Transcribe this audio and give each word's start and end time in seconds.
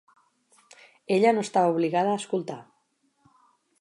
Ella 1.15 1.33
no 1.35 1.43
estava 1.47 1.73
obligada 1.75 2.15
a 2.15 2.19
escoltar. 2.23 2.59